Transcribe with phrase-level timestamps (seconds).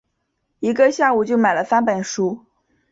[0.61, 2.43] 一个下午就买了三本书